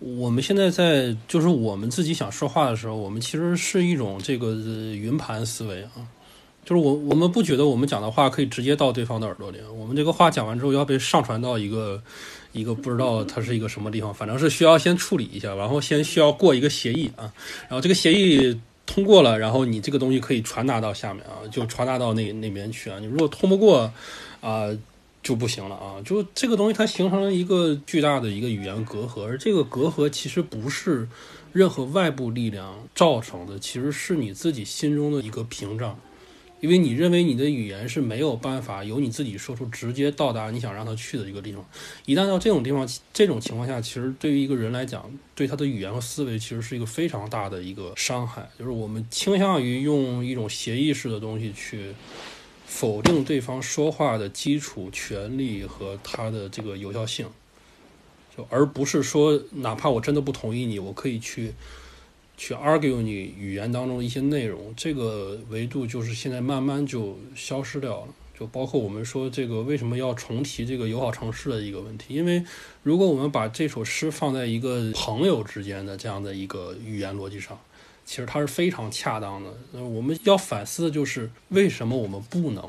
[0.00, 6.04] 我们现在在就是我们自己想说话的时候，我们其实是一种这个呃云盘思维啊，
[6.64, 12.02] 就是我我们不觉得我们讲的话可以直接到对方的耳朵里，我们这个话讲完之后要被上传到一个
[12.52, 17.32] 一个不知道它是一个什么地方，反正是需要先处理一下，然后先需要过一个协议啊，
[17.68, 23.92] 然后这个协议通过了，然后你这个东西可以传达到下面啊，就传达到那那边去啊，你如果通不过
[24.40, 24.68] 啊。
[25.24, 25.96] 就不行了啊！
[26.04, 31.08] 就这个东西，它形成了一个巨大的一个语言隔阂，而这个隔阂其实不是
[31.50, 35.98] 任何外部力量造成的，其实是你自己心中的一个屏障，
[36.64, 41.62] 因为你认为你的语言是没有办法由你自己说出直接到达你想让它去的一个地方。
[42.06, 51.94] 一旦到这种地方，这种情况下，其实对于一个人来讲，对他的语言和思维其实是一个非常大的一个伤害，就是我们倾向于用一种协议式的东西去。
[52.66, 57.26] 否定对方说话的基础权利和他的这个有效性，
[58.34, 61.52] 就而不是说，哪怕我真的不同意你，我可以去
[62.36, 68.08] 去 argue 你语言当中的一些内容，这个维度就是现在慢慢就消失掉了。
[68.38, 72.44] 就包括我们说这个为什么要重提这个友好城市的一个问题，因为
[72.82, 77.58] 如果我们把这首诗放在一个朋友之间的这样的一个语言逻辑上。
[78.06, 79.50] 其实它是非常恰当的。
[79.82, 82.62] 我们要反思的就是为什么我们不能，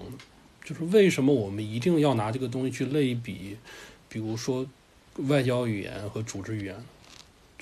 [0.64, 3.58] 就是为什么我们一定要拿这个东西去类比，
[4.08, 4.66] 比如说
[5.28, 6.76] 外交语言和组织语言。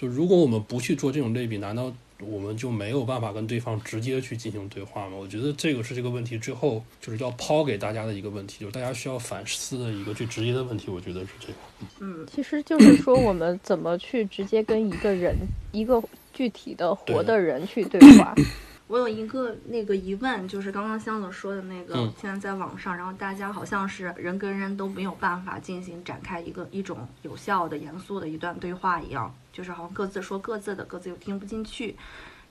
[0.03, 1.89] 就如果我们不去做这种类比，难道
[2.19, 5.15] 我们就没有办法跟对方直接去进行对话吗？
[5.15, 10.91] 我觉得这个是这个问题之后就是要抛给大家的一个问题，就是大家需要反思的一个最直接的问题。
[10.91, 11.53] 我觉得是这个。
[12.01, 15.33] 嗯，其实就是说，我们怎么去直接跟一个人、
[15.71, 18.35] 一个具体的活的人去对话？
[18.87, 31.95] 我有一个那个疑问，就是刚刚箱子说的那个，嗯现在在网上，然后大家好像是人跟人都没有办法进行展开一个一种有效的、严肃的一段对话一样，就是好像各自说各自的，各自又听不进去，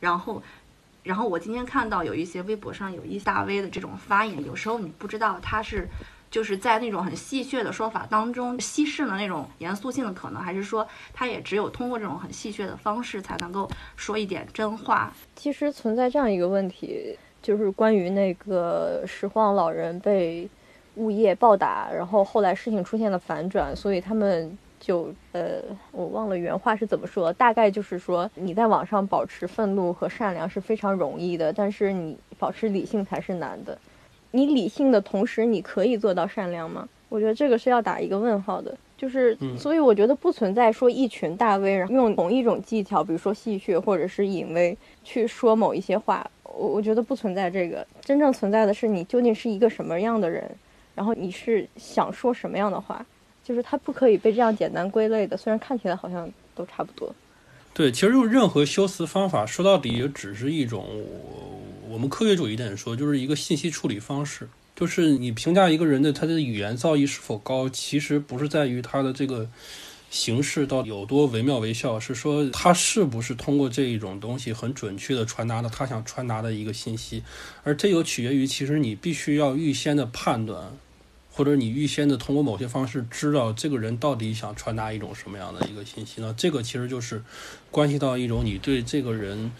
[0.00, 0.42] 然后。
[1.04, 5.88] 然后我今天看到有一些微博上有一些大 V 的这种发言，有时候你不知道他是
[6.30, 15.12] 就是在那种很戏谑的说法当中稀释了那种严肃性的可能，还是说他也只有通过这种很戏谑的方式才能够说一点真话？
[15.34, 20.48] 其实存在这样一个问题，就是关于那个拾荒老人被
[20.94, 33.78] 物业暴打，然后后来事情出现了反转，所以他们就呃，我忘了原话是怎么说，大概就是说你在网上保持愤怒和善良是非常容易的，但是你保持理性才是难的。
[34.32, 36.88] 你理性的同时，你可以做到善良吗？
[37.08, 38.76] 我觉得这个是要打一个问号的。
[38.96, 47.86] 就是，嗯所以我觉得不存在说一群大 V 然后用同一种技巧，比如说戏谑或者是隐微去说某一些话，我我觉得不存在这个。
[48.00, 50.48] 真正存在的是你究竟是一个什么样的人，
[50.94, 53.04] 然后你是想说什么样的话，
[53.44, 55.36] 就是它不可以被这样简单归类的。
[55.36, 57.14] 虽然看起来好像都差不多。
[57.74, 64.48] 对，其实用任何修辞方法，说到底也只是一种，我我们科学主义一点说，就是一个信息处理方式。
[64.74, 69.48] 就是你评价一个人的他的语言造诣是否高，其实不是在于他的这个
[70.10, 77.22] 形式到底有多惟妙惟肖，是说他是不是通过这一种东西很准确的传达了他想传达的一个信息，
[77.64, 80.72] 而这又取决于其实你必须要预先的判断。
[81.32, 86.34] 或者你预先的通过某些方式知道这个人到底想传达一种什么样的一个信息呢？
[86.36, 87.22] 这个其实就是
[87.70, 89.50] 关系到一种你对这个人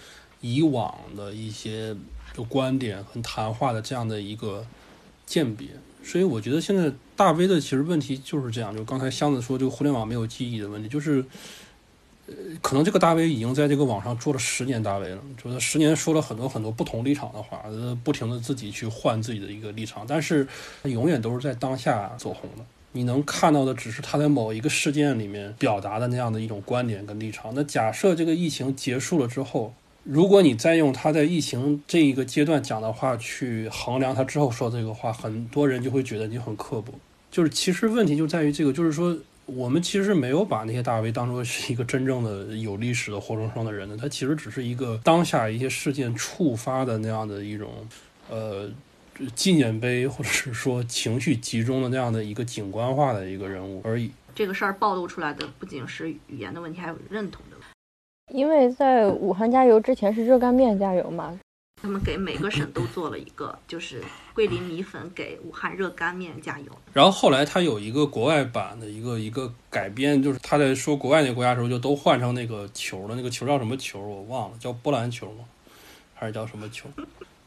[0.40, 1.96] 以往的一些
[2.34, 4.66] 就观点和谈话的这样的一个
[5.26, 5.68] 鉴别。
[6.04, 11.24] 所以我觉得现在大 V 的其实问题就是这样，就刚才箱子说这个互联网没有记忆的问题，就是。
[12.60, 17.62] 可能这个大 V 已经在这个网上做了十年大 V 了，就是十年说了很多很多不同立场的话，
[18.04, 20.46] 不停的自己去换自己的一个立场，但是
[20.82, 22.64] 他永远都是在当下走红的。
[22.92, 27.52] 你能看到的只是他在某一个事件里面表达的那样的一种观点跟立场。
[27.54, 29.72] 那假设这个疫情结束了之后，
[30.04, 36.92] 如果你再用他在疫情这一个阶段讲的话去衡量他之后说这个话，很多人就会觉得你很刻薄。
[37.30, 39.16] 就是其实问题就在于这个，就是说。
[39.54, 47.70] 我们其实没有把那些大 V 当做是一个真正的有历史的活生生的人呢，他其实只是一个当下一些事件触发的那样的一种，
[48.30, 48.70] 呃，
[49.34, 54.10] 纪念碑或者是说情绪集中的那样的一个景观化的一个人物而已。
[54.34, 57.66] 这个事儿暴露出来的不仅是语言的问题，还有认同的问题。
[58.32, 61.38] 因为在武汉加油之前是热干面加油嘛，
[61.82, 64.02] 他们给每个省都做了一个，就是
[64.34, 66.66] 桂林米粉给武汉热干面加油。
[66.92, 75.44] 然后后来他有一个国外版的一个一个改编，就是他在说国外那个国家的时候，就都换成那个球了，那个球叫什么球我忘了，叫波兰球吗？
[76.14, 76.88] 还是叫什么球？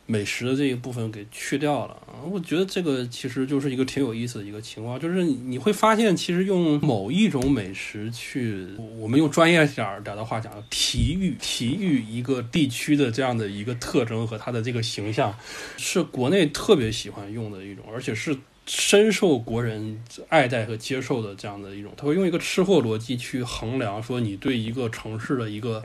[0.07, 2.21] 美食的这一部分给去掉了啊！
[2.29, 8.67] 我觉得这个其实就是一个挺有意思的一个情况，就是你会发现，其实用某一种美食去，
[8.99, 15.35] 我们用专业点儿点的话讲，体育体育一个地区的这样的一个特征和它的这个形象，
[15.77, 18.37] 是国内特别喜欢用的一种，而且是
[18.67, 21.91] 深受国人爱戴和接受的这样的一种。
[21.97, 25.83] 他会用一个吃货逻辑去衡量，说你对一个城市的一个。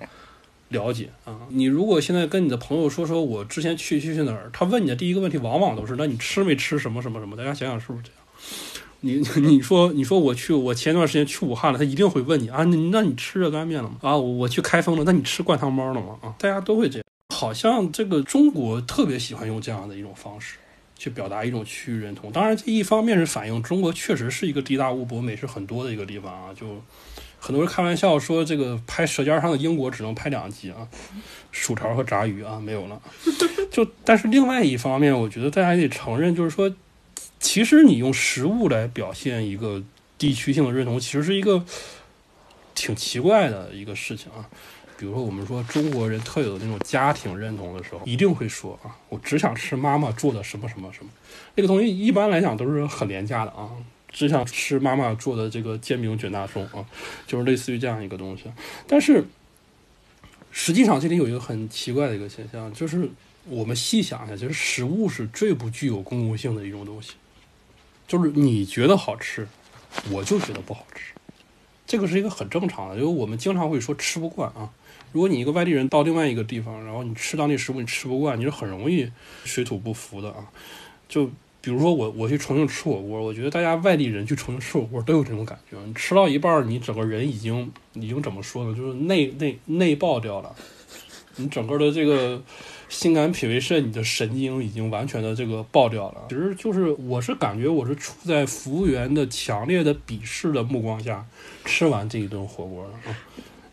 [0.71, 7.37] 了解啊，你如果现在跟你的朋友说说我之前去去去哪儿，他问你的第一个问题往往都是那你吃没吃什么什么什么？
[7.37, 8.17] 大家想想是不是这样？
[9.03, 13.97] 你你说你说我去我前段时间去武汉了，他一定会问你啊，那你吃热干面了吗？
[14.03, 16.19] 啊，我我去开封了，那你吃灌汤包了吗？
[16.23, 17.05] 啊，大家都会这样，
[17.35, 20.57] 好像这个中国特别喜欢用这样的一种方式
[20.97, 22.31] 去表达一种区域认同。
[22.31, 26.81] 当然，这一方面是反映中国确实是一个地大物博、美食很多的一个地方啊，就。
[27.40, 30.87] 很多人开玩笑说，这个拍《舌尖上的英国》只能拍两集啊，
[31.50, 33.00] 薯条和炸鱼啊没有了。
[33.72, 36.70] 就但是另外一方面，我觉得大家得承认，就是说，
[37.38, 39.83] 其实你用食物来表现一个
[40.18, 41.64] 地区性的认同，其实是一个
[42.74, 44.44] 挺奇怪的一个事情啊。
[44.98, 51.11] 比如说，我们说中国人特有的那种家庭认同的时候，一定会说啊，我只想吃妈妈做的什么什么什么。
[51.55, 53.70] 那个东西一般来讲都是很廉价的啊。
[54.11, 56.85] 只想吃妈妈做的这个煎饼卷大葱啊，
[57.27, 58.44] 就是类似于这样一个东西。
[58.87, 59.25] 但是
[60.51, 63.09] 实际上这里有一个很奇怪的一个现象，就是
[63.46, 67.12] 我们细想一下，其实食物是最不具有公共性的一种东西。
[68.09, 69.46] 就是你觉得好吃，
[70.11, 71.14] 我就觉得不好吃，
[71.87, 72.96] 这个是一个很正常的。
[72.96, 74.68] 因为我们经常会说吃不惯啊，
[75.12, 79.09] 如果你一个外地人到另外一个地方，然后你吃当地食物你吃不惯，你是很容易
[79.44, 80.51] 水土不服的啊。
[81.09, 81.31] 就
[81.62, 88.75] 比如说我我去重庆吃火锅，我觉得大家外地人去重庆吃火锅都有这种感觉，你吃到一半，你整个人已经已经怎么说呢？
[88.75, 90.55] 就是内内内爆掉了，
[91.37, 92.42] 你整个的这个
[92.88, 96.23] 心肝脾胃肾，你的神经已经完全的这个爆掉了。
[96.31, 101.27] 其实就是我是感觉我是处在服务员的强烈的鄙视的目光下
[101.66, 103.14] 吃完这一顿火锅的。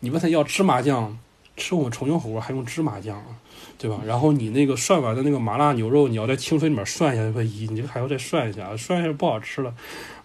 [0.00, 1.18] 你问他要芝麻酱，
[1.56, 3.26] 吃我们重庆火锅还用芝麻酱啊？
[3.78, 4.00] 对吧？
[4.04, 9.72] 然后你那个涮完的那个麻辣牛肉，你要在清水里面涮一下，说咦，你这还要再涮一下，涮一下不好吃了，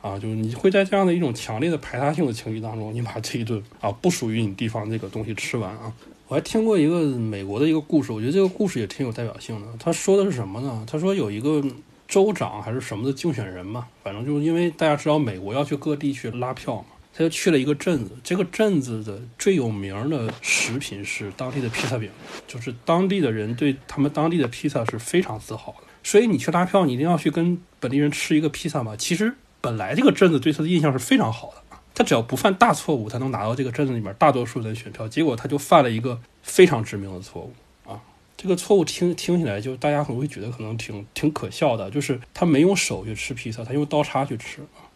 [0.02, 5.94] 啊，就是你会在这样的一种强烈的排他性的情绪当中，你把这一顿啊不属于你地方这个东西吃完啊。
[6.28, 9.68] 我还听过一个美国的一个故事，我觉得这个故事也挺有代表性的。
[9.78, 10.84] 他说的是什么呢？
[10.90, 11.64] 他说有一个
[12.08, 16.86] 州长还是什么的竞选人嘛，反正就是因为大家知道美国要去各地去拉票嘛。
[17.16, 22.10] 他就去了一个镇子，这个镇子的最有名的食品是当地的披萨饼，
[22.48, 25.88] 就是当地的人对他们当地的披萨是非常自豪的。
[26.04, 28.96] 所以你去拉票，你一定要去跟本地人吃一个披萨嘛。
[28.96, 35.08] 其实本来这个镇子对他的印象是非常好的，他只要不犯大错误，他能拿到这个镇子里面大多数人选票。
[35.08, 37.54] 结果他就犯了一个非常致命的错误
[37.88, 38.02] 啊！
[38.36, 44.90] 这个错误听听起来就大家可能会觉得可能挺挺可笑的，就是他没用手去吃披萨，他用刀叉去吃啊。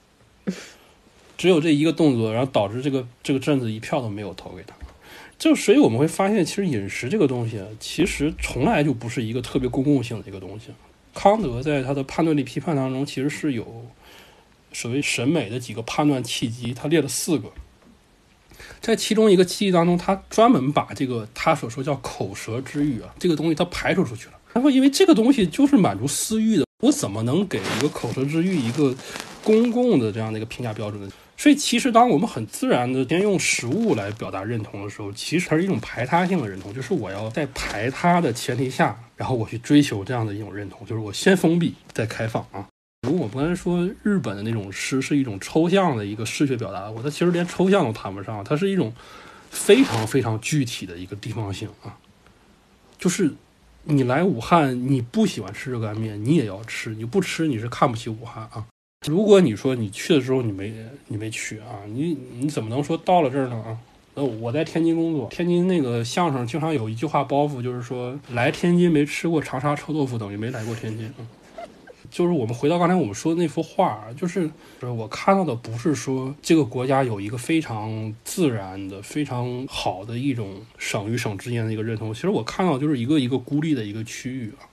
[1.38, 4.75] 只有这一个动作，然后导致这个这个镇子一票都没有投给他。
[5.38, 10.71] 就所以我们会发现，其实饮食这个东西，其实从来就不是一个特别公共性的一个东西。
[11.13, 13.85] 康德在他的判断力批判当中，其实是有
[14.73, 17.51] 所谓审美的几个判断契机，他列了四个。
[18.81, 24.33] 在其中一个契机当中，他专门把这个他所说叫口舌之欲啊，这个东西他排除出去了。
[24.53, 28.95] 他说，因为这个东西就是满足私欲的，我怎么能给一个口舌之欲一个
[29.43, 31.09] 公共的这样的一个评价标准呢？
[31.39, 42.65] 所以，其实当我们很自然的先用食物来表达认同的时候，其实它是一种排他性的认同，就是我要在排他的前提下，然后我去追求这样的一种认同，就是我先封闭再开放啊。
[43.03, 48.91] 如果我刚才说日本的那种诗是一种抽象的一个视觉表达，我它其实连抽象都谈不上，它是一种
[49.51, 51.95] 非常非常具体的一个地方性啊。
[52.97, 53.31] 就是
[53.83, 58.65] 你来武汉，你不喜欢吃热干面，你也要吃，你不吃你是看不起武汉啊。
[59.07, 60.73] 如果你说你去的时候你没
[61.07, 63.77] 你没去啊，你你怎么能说到了这儿呢啊？
[64.15, 71.11] 那我在天津工作，天津那个相声经常有一句话包袱，就是说来天津没吃过长沙臭豆腐等于没来过天津。
[72.09, 74.49] 就是我们回到刚才我们说的那幅画，就是
[74.81, 84.65] 我看到的不是说这个国家有一个非常自然的、非常好的一种省与省之间的一个认同，其实我看到就是一个一个孤立的一个区域啊，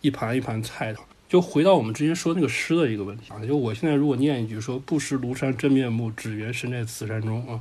[0.00, 0.98] 一盘一盘菜的。
[1.30, 7.60] 就回到我们之前说那个诗的一个问题啊，就我现在如果念一句说“不识庐山真面目，只缘身在此山中”啊，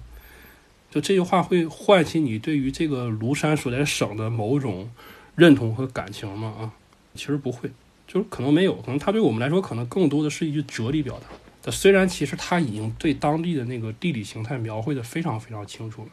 [0.90, 4.90] 就这句话会唤起你对于这个庐山所在省的某种
[5.36, 6.48] 认同和感情吗？
[6.60, 6.74] 啊，
[7.14, 7.70] 其实不会，
[8.08, 11.72] 就是可能没有，可能它对我们来说可能更多的是一句哲理表达。
[11.72, 16.10] 虽然其实它已经对当地的那个地理形态描绘的非常非常清楚了。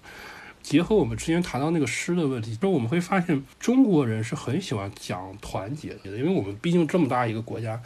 [0.66, 7.80] 结合我们之前谈到那个诗的问题，就是我们会发现中国人是很喜欢讲团结的，因为我们毕竟这么大一个国家，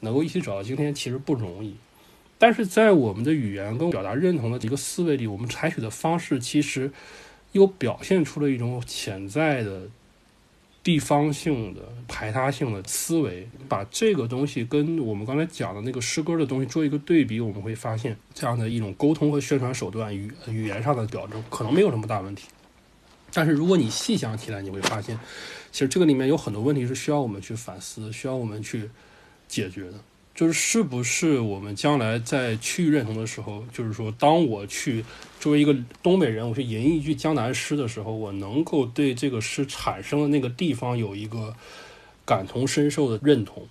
[0.00, 1.74] 能够一起走到今天其实不容易。
[2.36, 6.92] 但是在我们的语言跟表达认同的一个思维里，我们采取的方式其实
[7.52, 9.88] 又表现出了一种潜在的。
[10.86, 22.46] 地方性的排他性的思维，把这个东西跟我们刚才讲的那个诗歌的东西做一个对比，我们会发现这样的一种沟通和宣传手段语语言上的表征可能没有什么大问题。
[23.32, 25.18] 但是如果你细想起来，你会发现，
[25.72, 28.88] 其实这个里面有很多问题是需要我们去反思，需要我们去
[29.48, 29.94] 解决的。
[30.36, 35.02] 就是是不是我们将来在区域认同的时候，就是说，当我去
[35.40, 41.54] 作为一个东北人，我去吟一句江南诗的时候，我能够对这个诗产生的那个地方有一个
[42.26, 43.62] 感同身受的认同。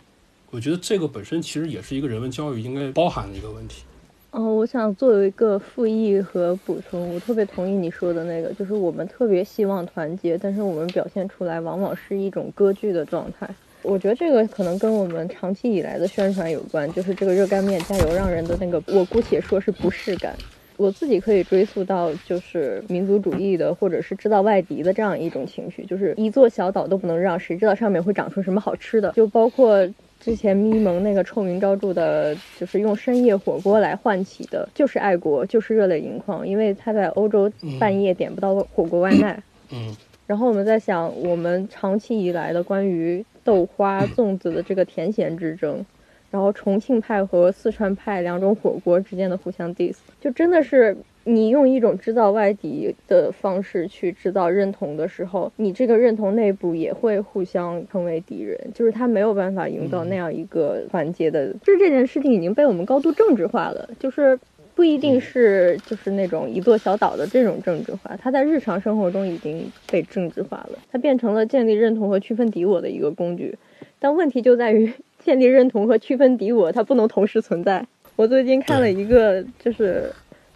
[0.49, 3.83] 我觉得这个本身其实也是一个人文教育应该包含的一个问题。
[4.31, 13.47] 嗯，我想作为一个复议和补充，我特别同意你说的那个，就是我们特别希望团结，但是我们表现出来往往是一种割据的状态。
[13.85, 20.35] 我觉得这个可能跟我们长期以来的宣传有关，就是这个热干面加油让人的那个，我姑且说是不适感。
[20.77, 29.13] 我自己可以追溯到就是民族主义的，或者是知道外敌的这样一种情绪，就是一座小岛都不能让，谁知道上面会长出什么好吃的？
[29.13, 29.87] 就包括
[30.19, 39.41] 之前咪蒙那个臭名昭著的，就是用深夜火锅来唤起的，就是爱国，就是热泪盈眶，因为他在欧洲半夜点不到火锅外卖。
[39.71, 39.95] 嗯。
[40.27, 45.85] 然后我们在想，我们长期以来的关于豆花、粽子的这个甜咸之争，
[46.31, 61.53] 然后重庆派和四川派两种火锅之间的互相 diss，就真的是你用一种制造外敌的方式去制造认同的时候，你这个认同内部也会互相成为敌人，就是他没有办法营造那样一个团结的。
[61.63, 64.39] 就是这件事情已经被我们高度政治化了，就是
[64.75, 73.57] 不一定是就是那种一座小岛的这种政治化，它在日常生活中已经被政治化了，它变成了建立认同和区分敌我的一个工具。
[73.97, 74.91] 但问题就在于
[75.23, 77.87] 建立认同和区分敌我，它不能同时存在。
[78.17, 80.11] 我最近看了一个就是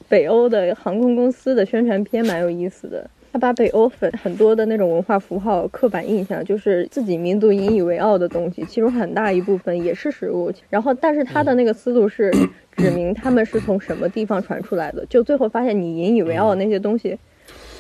[0.08, 3.10] 北欧的航空公司的宣传片，蛮有意思的。
[3.32, 10.52] 他把北欧很很多的那种文化符号、刻板印象，就是自己民族引以为傲的东西，其中很大一部分也是食物。
[10.70, 12.32] 然后，但是他的那个思路是
[12.78, 15.06] 指明他们是从什么地方传出来的。
[15.08, 17.18] 就最后发现，你引以为傲的那些东西，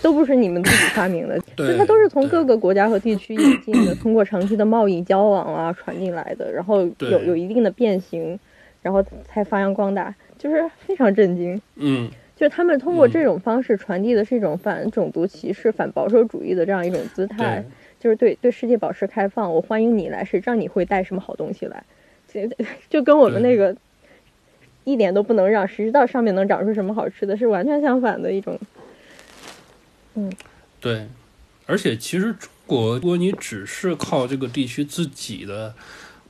[0.02, 8.40] 都不是你们自己发明的，就它都是从各个国家和地区引进的，通过长期的贸易交往啊传进来的，然后有有一定的变形。
[8.82, 11.62] 然后才发扬光大，就是非常震惊。
[11.76, 12.10] 嗯，
[12.40, 17.62] 就是他们通过这种方式传递的是一种反种族歧视、反保守主义的这样一种姿态，
[18.00, 21.84] 就是对对世界保持开放，我欢迎你来，谁知道你会带什么好东西来？
[22.32, 22.40] 就
[22.90, 23.76] 就跟我们那个
[24.86, 28.58] 一点都不能让，谁知道上面能长出什么好吃的，是完全相反的一种。
[30.14, 30.32] 嗯，
[30.80, 31.08] 对，
[31.66, 35.74] 而且其实中国，如果你只是靠这个地区自己的。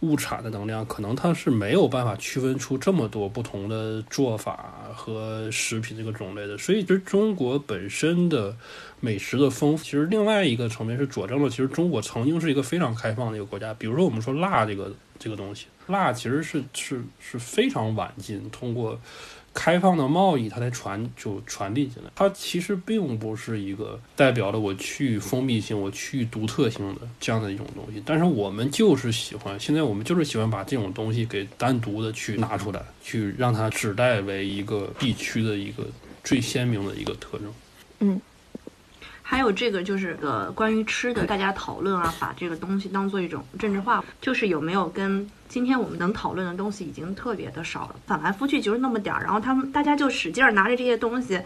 [0.01, 6.57] 物产的能量，可能它是没有办法区分出这么多不同的做法和食品这个种类的。
[6.57, 8.55] 所以，其实中国本身的
[8.99, 13.73] 美食的丰富，其实另外一个层面是佐证了，其实中国曾经是一个非常开放的一个国家。
[13.73, 18.99] 比如说，我们说辣这个这个东西，辣其实是是是非常晚进通过。
[19.53, 22.09] 开放的贸易，它才传就传递进来。
[22.15, 28.01] 它其实并不是一个代表了我去封闭性、我去独特性的这样的一种东西。
[28.05, 35.85] 但是我们就是喜欢，现在我们就是喜欢把这种东西给单独的去拿出来，去让它指代为一个地区的一个
[36.23, 37.53] 最鲜明的一个特征。
[37.99, 38.21] 嗯。
[39.29, 51.39] 还有这个就是呃，关于吃的，大家讨论啊， 把这个东西当做一种政治化，就是有没有跟今天我们能讨论的东西已经特别的少了，反来覆去就是那么点儿，然后他们大家就使劲儿拿着这些东西，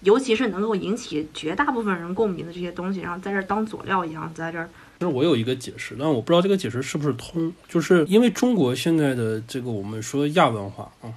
[0.00, 4.66] 尤其是能够引起绝大部分人共鸣的这些东西，然后在这儿当佐料一样，在这儿。
[5.00, 11.12] 就是我有一个解释，但我不知道这个解释是不是通，就是因为中国现在的这个我们说亚文化啊。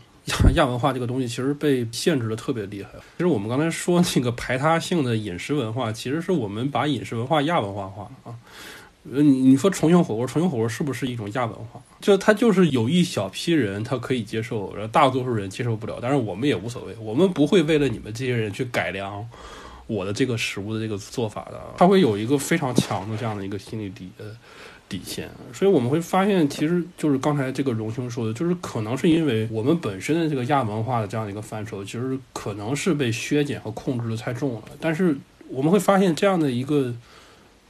[0.55, 2.89] 亚文化这个东西其实被限制的特别厉害。
[3.17, 8.35] 其实我们刚才说那个排他性的饮食文化，其实是我们把饮食文化亚文化化啊。
[9.11, 11.81] 呃，你你说重庆火锅，重庆火锅是不是一种亚文化？
[12.01, 15.99] 就它就是有一小批人他可以接受，然后大多数人接受不了。
[16.01, 19.27] 但是我们也无所谓，我们不会为了你们这些人去改良
[19.87, 21.59] 我的这个食物的这个做法的。
[21.77, 24.25] 他会有一个非常强的这样的一个心理底呃。
[24.89, 34.63] 底线，所以我们会发现，其实就是刚才这个荣兄说的，就是可能是因为我们本身的这个亚文化的这样一个范畴，其实可能是被削减和控制的太重了。
[34.81, 35.15] 但是
[35.47, 36.93] 我们会发现，这样的一个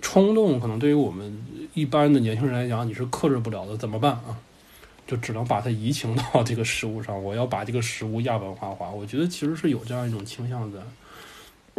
[0.02, 1.38] 冲动，可能对于我们
[1.74, 3.76] 一般的年轻人来讲，你是克制不了的。
[3.76, 4.40] 怎么办啊？
[5.06, 8.90] 就只能把它移情到这个食物上，我要把这个食物亚文化化。
[8.92, 10.82] 我觉得其实是有这样一种倾向的。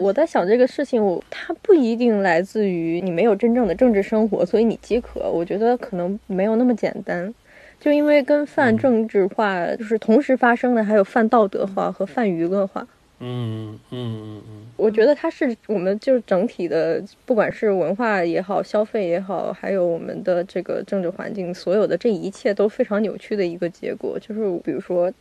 [0.00, 5.30] 我在想这个事情，我它不一定来自于你没有真正的政治生活，所以你饥渴。
[5.30, 7.32] 我觉得可能没有那么简单，
[7.78, 12.86] 就因为跟泛政治化就是同时发生的，还有泛道德化和泛娱乐化。
[13.18, 24.18] 嗯嗯嗯嗯，我觉得它是我们就是整体的，不管是文化也好，消费也好，还有我们的这个政治环境，所有的这一切都非常扭曲的一个结果。
[24.18, 25.12] 就是比如说。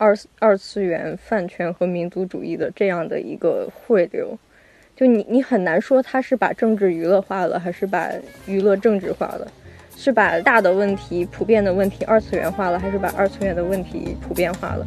[0.00, 4.34] 二二次元饭圈和民族主义的这样的一个汇流，
[4.96, 8.10] 就你你很难说他是把政治娱乐化了，还是把
[8.46, 9.46] 娱乐政治化了，
[9.94, 14.86] 是把大的问题、普遍的问题二次元化了，还是把二次元的问题普遍化了。